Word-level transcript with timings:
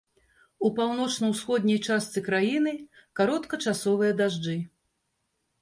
У 0.67 0.71
паўночна-усходняй 0.79 1.77
частцы 1.87 2.23
краіны 2.29 2.73
кароткачасовыя 3.21 4.11
дажджы. 4.23 4.57